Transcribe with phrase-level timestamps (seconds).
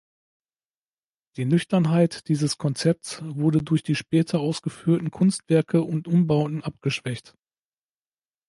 [1.37, 7.35] Die Nüchternheit dieses Konzepts wurde durch die später ausgeführten Kunstwerke und Umbauten abgeschwächt.